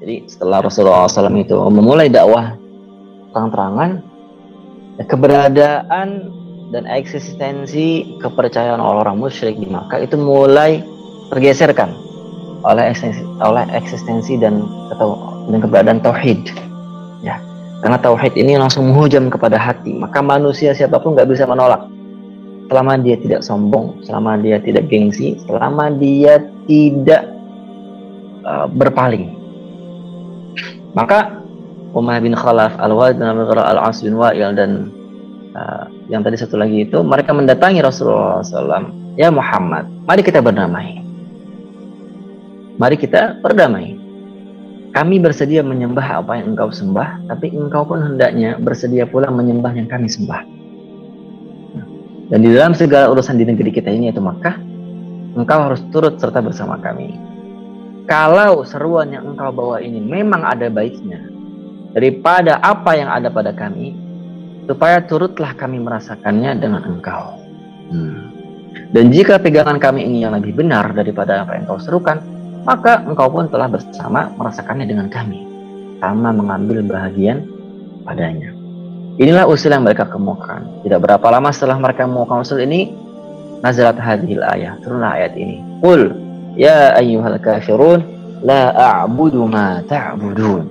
Jadi 0.00 0.24
setelah 0.24 0.64
Rasulullah 0.64 1.04
SAW 1.04 1.36
itu 1.36 1.52
memulai 1.68 2.08
dakwah 2.08 2.56
terang-terangan, 3.36 4.00
ya, 4.96 5.04
keberadaan 5.04 6.08
dan 6.72 6.84
eksistensi 6.88 8.16
kepercayaan 8.24 8.80
orang-orang 8.80 9.28
musyrik 9.28 9.60
di 9.60 9.68
Makkah 9.68 10.00
itu 10.00 10.16
mulai 10.16 10.80
tergeserkan 11.28 11.92
oleh 12.64 12.88
eksistensi, 12.88 13.22
oleh 13.44 13.64
eksistensi 13.76 14.34
dan 14.40 14.64
dan 15.52 15.58
keberadaan 15.60 16.00
tauhid. 16.00 16.48
Ya, 17.20 17.36
karena 17.84 18.00
tauhid 18.00 18.36
ini 18.40 18.56
langsung 18.56 18.88
menghujam 18.88 19.28
kepada 19.28 19.60
hati, 19.60 19.92
maka 20.00 20.24
manusia 20.24 20.72
siapa 20.72 20.96
pun 20.96 21.12
nggak 21.12 21.28
bisa 21.28 21.44
menolak 21.44 21.84
selama 22.70 22.96
dia 23.02 23.18
tidak 23.18 23.42
sombong, 23.42 23.98
selama 24.06 24.38
dia 24.38 24.62
tidak 24.62 24.86
gengsi, 24.86 25.34
selama 25.44 25.90
dia 25.90 26.38
tidak 26.70 27.26
uh, 28.46 28.70
berpaling. 28.70 29.39
Maka 30.94 31.40
Umar 31.94 32.22
bin 32.22 32.34
Khalaf, 32.34 32.78
Al-Walid 32.78 33.18
bin 33.18 33.26
Al-As 33.26 34.02
bin 34.02 34.14
Wa'il 34.14 34.54
dan 34.54 34.90
uh, 35.54 35.90
yang 36.06 36.22
tadi 36.22 36.38
satu 36.38 36.58
lagi 36.58 36.86
itu 36.86 37.02
mereka 37.02 37.34
mendatangi 37.34 37.82
Rasulullah 37.82 38.42
SAW. 38.42 39.14
Ya 39.18 39.30
Muhammad, 39.30 39.90
mari 40.06 40.22
kita 40.22 40.38
berdamai. 40.38 41.02
Mari 42.78 42.96
kita 42.96 43.42
berdamai. 43.42 43.98
Kami 44.90 45.22
bersedia 45.22 45.62
menyembah 45.62 46.26
apa 46.26 46.42
yang 46.42 46.54
engkau 46.54 46.74
sembah, 46.74 47.30
tapi 47.30 47.54
engkau 47.54 47.86
pun 47.86 48.02
hendaknya 48.02 48.58
bersedia 48.58 49.06
pula 49.06 49.30
menyembah 49.30 49.70
yang 49.70 49.86
kami 49.86 50.10
sembah. 50.10 50.42
Dan 52.30 52.46
di 52.46 52.50
dalam 52.54 52.74
segala 52.74 53.10
urusan 53.10 53.38
di 53.38 53.46
negeri 53.46 53.70
kita 53.74 53.90
ini 53.90 54.10
yaitu 54.10 54.22
Makkah, 54.22 54.58
engkau 55.34 55.58
harus 55.62 55.82
turut 55.94 56.18
serta 56.18 56.42
bersama 56.42 56.78
kami. 56.78 57.29
Kalau 58.08 58.64
seruan 58.66 59.12
yang 59.12 59.34
engkau 59.34 59.50
bawa 59.52 59.82
ini 59.82 60.00
memang 60.00 60.42
ada 60.44 60.68
baiknya 60.72 61.20
daripada 61.94 62.58
apa 62.62 62.94
yang 62.96 63.10
ada 63.10 63.28
pada 63.28 63.50
kami, 63.50 63.94
supaya 64.70 65.02
turutlah 65.02 65.54
kami 65.58 65.82
merasakannya 65.82 66.58
dengan 66.58 66.82
engkau. 66.86 67.38
Hmm. 67.90 68.30
Dan 68.94 69.10
jika 69.10 69.38
pegangan 69.38 69.78
kami 69.82 70.06
ini 70.06 70.22
yang 70.22 70.34
lebih 70.34 70.54
benar 70.54 70.94
daripada 70.94 71.42
apa 71.42 71.58
yang 71.58 71.66
engkau 71.66 71.82
serukan, 71.82 72.22
maka 72.62 73.02
engkau 73.02 73.30
pun 73.30 73.50
telah 73.50 73.66
bersama 73.66 74.30
merasakannya 74.38 74.86
dengan 74.86 75.10
kami, 75.10 75.42
sama 75.98 76.30
mengambil 76.30 76.82
bahagian 76.86 77.46
padanya. 78.06 78.54
Inilah 79.20 79.44
usul 79.50 79.74
yang 79.74 79.84
mereka 79.84 80.08
kemukakan. 80.08 80.86
Tidak 80.86 80.96
berapa 80.96 81.26
lama 81.28 81.50
setelah 81.52 81.76
mereka 81.76 82.06
mengemukakan 82.08 82.40
usul 82.46 82.62
ini, 82.62 82.94
nazalat 83.60 83.98
hadhil 84.00 84.40
ayat. 84.40 84.80
Turunlah 84.80 85.18
ayat 85.18 85.34
ini. 85.36 85.60
Qul 85.82 86.29
ya 86.54 86.94
ayyuhal 86.96 87.38
kafirun 87.38 88.00
la 88.42 88.72
a'budu 88.72 89.44
ma 89.46 89.84
ta'budun. 89.84 90.64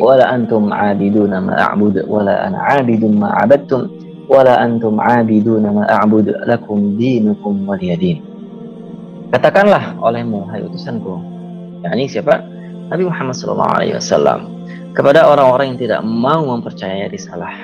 Wala 0.00 0.32
antum 0.32 0.72
'abiduna 0.72 1.44
ma 1.44 1.54
a'bud 1.70 2.08
wala 2.08 2.48
ana 2.48 2.58
'abidun 2.72 3.20
ma 3.20 3.36
'abadtum 3.36 3.92
wala 4.30 4.56
antum 4.56 4.96
'abiduna 4.96 5.68
ma 5.76 5.84
a'bud 5.84 6.48
lakum 6.48 6.96
dinukum 6.96 7.68
waliyadin. 7.68 8.24
Katakanlah 9.30 10.00
olehmu 10.00 10.48
hai 10.50 10.64
utusanku. 10.64 11.20
yakni 11.80 12.08
siapa? 12.08 12.44
Nabi 12.90 13.06
Muhammad 13.06 13.36
sallallahu 13.38 13.72
alaihi 13.78 13.94
wasallam 13.96 14.40
kepada 14.92 15.22
orang-orang 15.30 15.74
yang 15.74 15.80
tidak 15.80 16.00
mau 16.02 16.42
mempercayai 16.42 17.06
risalah, 17.08 17.54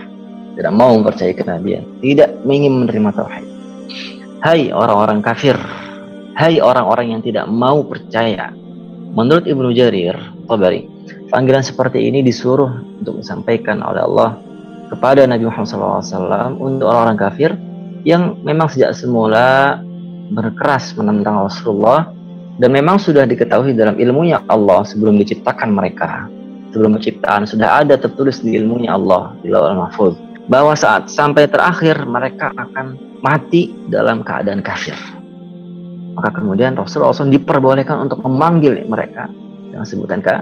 tidak 0.54 0.72
mau 0.72 0.94
mempercayai 0.94 1.34
kenabian, 1.34 1.82
tidak 1.98 2.30
ingin 2.46 2.86
menerima 2.86 3.10
tauhid. 3.10 3.44
Hai 4.40 4.70
orang-orang 4.70 5.18
kafir, 5.26 5.58
hai 6.36 6.60
orang-orang 6.60 7.16
yang 7.16 7.20
tidak 7.24 7.48
mau 7.48 7.80
percaya. 7.82 8.52
Menurut 9.16 9.48
Ibnu 9.48 9.72
Jarir 9.72 10.14
Tabari, 10.44 10.84
panggilan 11.32 11.64
seperti 11.64 12.04
ini 12.04 12.20
disuruh 12.20 12.68
untuk 13.00 13.24
disampaikan 13.24 13.80
oleh 13.80 14.04
Allah 14.04 14.36
kepada 14.92 15.24
Nabi 15.24 15.48
Muhammad 15.48 15.98
SAW 16.04 16.60
untuk 16.60 16.86
orang-orang 16.86 17.19
kafir 17.19 17.50
yang 18.04 18.38
memang 18.44 18.69
sejak 18.70 18.92
semula 18.94 19.80
berkeras 20.30 20.94
menentang 20.94 21.48
Rasulullah 21.48 22.12
dan 22.60 22.70
memang 22.70 23.00
sudah 23.00 23.25
diketahui 23.25 23.75
dalam 23.75 23.96
ilmunya 23.98 24.44
Allah 24.46 24.84
sebelum 24.86 25.19
diciptakan 25.19 25.75
mereka 25.75 26.28
sebelum 26.70 27.00
penciptaan 27.00 27.48
sudah 27.48 27.80
ada 27.82 27.96
tertulis 27.96 28.44
di 28.44 28.52
ilmunya 28.52 28.94
Allah 28.94 29.32
di 29.41 29.48
Lauhul 29.48 29.80
Mahfuz 29.80 30.14
bahwa 30.46 30.76
saat 30.78 31.10
sampai 31.10 31.48
terakhir 31.50 32.04
mereka 32.06 32.54
akan 32.54 33.00
mati 33.25 33.75
dalam 33.91 34.22
keadaan 34.22 34.62
kafir. 34.62 34.94
Maka 36.16 36.32
kemudian 36.32 36.72
Rasulullah 36.75 37.12
SAW 37.12 37.28
diperbolehkan 37.28 38.09
untuk 38.09 38.25
memanggil 38.25 38.88
mereka 38.88 39.28
dengan 39.69 39.84
sebutan 39.84 40.25
ke 40.25 40.32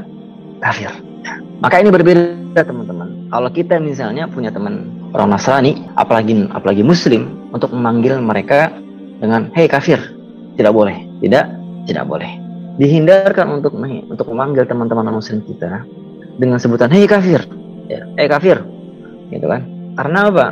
kafir. 0.63 0.91
Maka 1.59 1.83
ini 1.83 1.91
berbeda 1.91 2.63
teman-teman. 2.63 3.29
Kalau 3.29 3.51
kita 3.51 3.83
misalnya 3.83 4.31
punya 4.31 4.55
teman 4.55 4.87
orang 5.11 5.35
Nasrani, 5.35 5.83
apalagi 5.99 6.47
apalagi 6.55 6.87
Muslim, 6.87 7.51
untuk 7.51 7.75
memanggil 7.75 8.23
mereka 8.23 8.71
dengan 9.19 9.51
Hei 9.51 9.67
kafir, 9.67 9.99
tidak 10.55 10.71
boleh, 10.71 10.95
tidak, 11.19 11.51
tidak 11.91 12.05
boleh. 12.07 12.31
Dihindarkan 12.79 13.59
untuk 13.59 13.75
untuk 13.83 14.27
memanggil 14.31 14.67
teman-teman 14.67 15.15
Muslim 15.15 15.43
kita 15.43 15.83
dengan 16.39 16.59
sebutan 16.59 16.91
hei 16.91 17.07
kafir 17.07 17.43
ya 17.87 18.03
eh 18.19 18.27
kafir 18.27 18.59
gitu 19.31 19.47
kan 19.47 19.63
karena 19.95 20.31
apa 20.31 20.47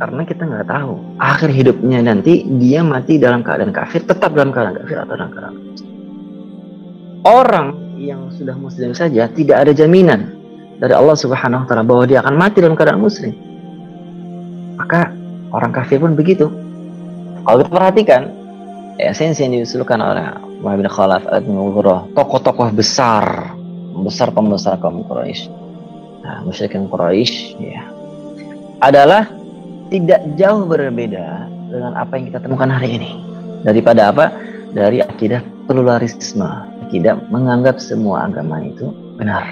karena 0.00 0.24
kita 0.24 0.48
nggak 0.48 0.66
tahu. 0.66 1.20
Akhir 1.20 1.52
hidupnya 1.52 2.00
nanti 2.00 2.48
dia 2.56 2.80
mati 2.80 3.20
dalam 3.20 3.44
keadaan 3.44 3.70
kafir 3.70 4.00
tetap 4.08 4.32
dalam 4.32 4.48
keadaan 4.48 4.80
kafir 4.80 4.96
atau 4.96 5.12
dalam 5.12 5.28
keadaan 5.28 5.56
orang 7.24 7.76
yang 8.00 8.32
sudah 8.32 8.56
muslim 8.56 8.96
saja 8.96 9.28
tidak 9.28 9.56
ada 9.60 9.72
jaminan 9.76 10.32
dari 10.80 10.96
Allah 10.96 11.12
Subhanahu 11.12 11.64
wa 11.64 11.66
taala 11.68 11.84
bahwa 11.84 12.04
dia 12.08 12.24
akan 12.24 12.34
mati 12.40 12.64
dalam 12.64 12.76
keadaan 12.76 13.02
muslim. 13.02 13.36
Maka 14.80 15.12
orang 15.52 15.72
kafir 15.76 16.00
pun 16.00 16.16
begitu. 16.16 16.48
Kalau 17.44 17.56
kita 17.60 17.72
perhatikan 17.72 18.22
esensi 18.96 19.44
yang 19.44 19.60
diusulkan 19.60 20.00
oleh 20.00 20.24
Muhammad 20.60 20.84
bin 20.84 20.88
Khalaf 20.88 21.24
al 21.28 21.44
tokoh-tokoh 22.16 22.72
besar 22.72 23.52
besar 24.00 24.32
pembesar 24.32 24.80
kaum 24.80 25.04
Quraisy. 25.04 25.52
Nah, 26.24 26.44
musyrikin 26.44 26.88
Quraisy 26.88 27.60
ya 27.60 27.84
adalah 28.80 29.28
tidak 29.90 30.22
jauh 30.38 30.64
berbeda 30.64 31.50
dengan 31.68 31.92
apa 31.98 32.16
yang 32.16 32.30
kita 32.30 32.38
temukan 32.40 32.70
hari 32.70 32.96
ini. 32.96 33.10
Daripada 33.66 34.14
apa? 34.14 34.32
Dari 34.70 35.02
akidah 35.02 35.42
pluralisme, 35.66 36.46
akidah 36.86 37.18
menganggap 37.28 37.82
semua 37.82 38.30
agama 38.30 38.62
itu 38.62 38.88
benar. 39.18 39.44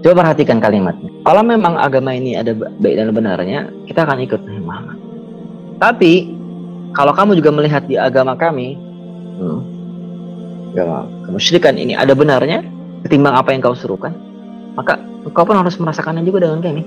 Coba 0.00 0.24
perhatikan 0.24 0.58
kalimatnya. 0.58 1.12
Kalau 1.22 1.42
memang 1.44 1.76
agama 1.76 2.16
ini 2.16 2.38
ada 2.38 2.56
baik 2.56 2.96
dan 2.96 3.12
benarnya, 3.12 3.68
kita 3.84 4.08
akan 4.08 4.24
ikut 4.24 4.40
Muhammad. 4.64 4.98
Tapi 5.78 6.32
kalau 6.96 7.12
kamu 7.12 7.36
juga 7.36 7.50
melihat 7.52 7.84
di 7.84 8.00
agama 8.00 8.38
kami, 8.38 8.78
hmm, 9.36 9.60
agama 10.72 11.04
kemusyrikan 11.28 11.76
ini 11.76 11.92
ada 11.92 12.16
benarnya, 12.16 12.64
ketimbang 13.04 13.36
apa 13.36 13.52
yang 13.52 13.60
kau 13.60 13.76
suruhkan, 13.76 14.16
maka 14.78 14.96
kau 15.34 15.44
pun 15.44 15.60
harus 15.60 15.76
merasakannya 15.76 16.24
juga 16.24 16.46
dengan 16.46 16.64
kami. 16.64 16.82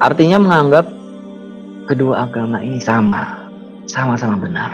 Artinya 0.00 0.38
menganggap 0.40 0.99
kedua 1.90 2.30
agama 2.30 2.62
ini 2.62 2.78
sama, 2.78 3.50
sama-sama 3.90 4.38
benar. 4.38 4.70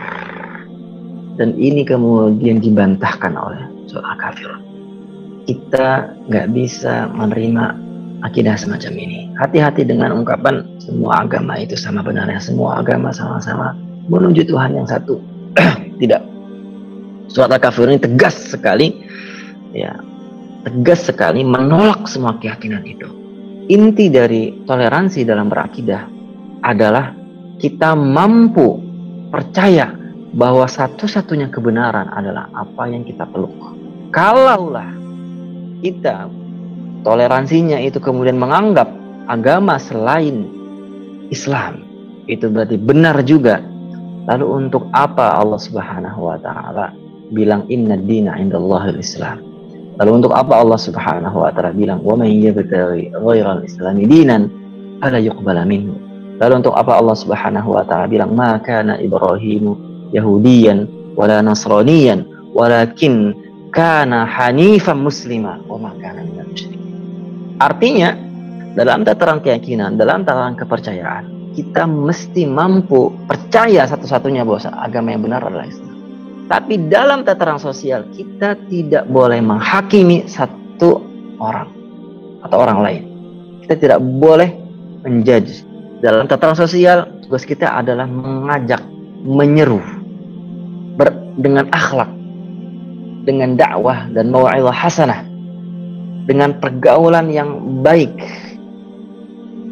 Dan 1.40 1.56
ini 1.56 1.80
kemudian 1.84 2.60
dibantahkan 2.60 3.32
oleh 3.32 3.64
soal 3.88 4.12
kafir. 4.20 4.52
Kita 5.48 6.12
nggak 6.28 6.52
bisa 6.52 7.08
menerima 7.12 7.72
akidah 8.24 8.56
semacam 8.56 8.92
ini. 9.00 9.32
Hati-hati 9.40 9.88
dengan 9.88 10.12
ungkapan 10.12 10.64
semua 10.80 11.24
agama 11.24 11.56
itu 11.56 11.76
sama 11.76 12.04
benarnya, 12.04 12.40
semua 12.40 12.84
agama 12.84 13.12
sama-sama 13.12 13.72
menuju 14.12 14.44
Tuhan 14.44 14.76
yang 14.76 14.88
satu. 14.88 15.16
Tidak. 16.00 16.22
Surat 17.32 17.52
Al-Kafir 17.52 17.88
ini 17.88 18.00
tegas 18.00 18.36
sekali 18.54 18.96
ya 19.76 19.92
tegas 20.64 21.04
sekali 21.04 21.44
menolak 21.44 22.08
semua 22.08 22.36
keyakinan 22.40 22.82
itu. 22.86 23.08
Inti 23.66 24.08
dari 24.08 24.62
toleransi 24.62 25.26
dalam 25.26 25.50
berakidah 25.50 26.15
adalah 26.66 27.14
kita 27.62 27.94
mampu 27.94 28.82
percaya 29.30 29.94
bahwa 30.34 30.66
satu-satunya 30.66 31.48
kebenaran 31.48 32.10
adalah 32.10 32.50
apa 32.52 32.90
yang 32.90 33.06
kita 33.06 33.24
peluk. 33.30 33.54
Kalaulah 34.10 34.90
kita 35.80 36.26
toleransinya 37.06 37.78
itu 37.78 38.02
kemudian 38.02 38.36
menganggap 38.36 38.90
agama 39.30 39.78
selain 39.78 40.50
Islam 41.30 41.86
itu 42.26 42.50
berarti 42.50 42.76
benar 42.76 43.22
juga. 43.22 43.62
Lalu 44.26 44.66
untuk 44.66 44.90
apa 44.90 45.38
Allah 45.38 45.60
Subhanahu 45.62 46.20
wa 46.26 46.38
taala 46.42 46.90
bilang 47.30 47.62
inna 47.70 47.94
dina 47.94 48.34
indallahil 48.34 48.98
Islam? 48.98 49.38
Lalu 50.02 50.10
untuk 50.22 50.34
apa 50.34 50.58
Allah 50.58 50.76
Subhanahu 50.76 51.46
wa 51.46 51.50
taala 51.54 51.70
bilang 51.70 52.02
wa 52.02 52.18
may 52.18 52.34
yabtaghi 52.34 53.14
ghairal 53.14 53.62
islami 53.62 54.02
dinan 54.10 54.50
fala 54.98 55.22
yuqbala 55.22 55.62
minhu. 55.62 56.05
Lalu 56.36 56.52
untuk 56.64 56.76
apa 56.76 57.00
Allah 57.00 57.16
Subhanahu 57.16 57.76
wa 57.76 57.84
taala 57.88 58.06
bilang 58.08 58.36
ma 58.36 58.60
kana 58.60 59.00
Ibrahimu 59.00 59.72
yahudiyan 60.12 61.12
wala 61.16 61.40
nasraniyan 61.40 62.52
walakin 62.52 63.32
kana 63.72 64.28
hanifan 64.28 65.00
muslima 65.00 65.60
wa 65.64 65.80
ma 65.80 65.90
kana 65.96 66.20
minal 66.24 66.48
Artinya 67.56 68.12
dalam 68.76 69.08
tataran 69.08 69.40
keyakinan, 69.40 69.96
dalam 69.96 70.28
tataran 70.28 70.52
kepercayaan, 70.52 71.56
kita 71.56 71.88
mesti 71.88 72.44
mampu 72.44 73.16
percaya 73.24 73.88
satu-satunya 73.88 74.44
bahwa 74.44 74.60
agama 74.76 75.16
yang 75.16 75.24
benar 75.24 75.40
adalah 75.40 75.64
Islam. 75.64 75.96
Tapi 76.46 76.86
dalam 76.92 77.24
tataran 77.24 77.56
sosial, 77.56 78.04
kita 78.12 78.60
tidak 78.68 79.08
boleh 79.08 79.40
menghakimi 79.40 80.28
satu 80.28 81.00
orang 81.40 81.72
atau 82.44 82.56
orang 82.60 82.78
lain. 82.84 83.02
Kita 83.64 83.74
tidak 83.80 83.98
boleh 84.04 84.52
menjudge. 85.02 85.64
Dalam 86.06 86.30
tataran 86.30 86.54
sosial, 86.54 87.18
tugas 87.26 87.42
kita 87.42 87.66
adalah 87.66 88.06
mengajak, 88.06 88.78
menyeru 89.26 89.82
ber, 90.94 91.10
dengan 91.34 91.66
akhlak, 91.74 92.06
dengan 93.26 93.58
dakwah 93.58 94.06
dan 94.14 94.30
mau'ilah 94.30 94.70
hasanah, 94.70 95.26
dengan 96.30 96.62
pergaulan 96.62 97.26
yang 97.26 97.82
baik. 97.82 98.14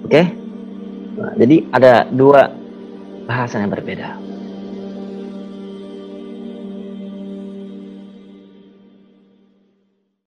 Oke? 0.03 0.11
Okay? 0.11 0.25
Nah, 1.15 1.39
jadi 1.39 1.57
ada 1.71 1.93
dua 2.11 2.51
bahasan 3.31 3.71
yang 3.71 3.73
berbeda. 3.79 4.24